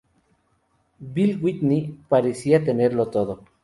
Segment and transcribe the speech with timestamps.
[1.11, 3.43] Bill Whitney parecía tenerlo todo.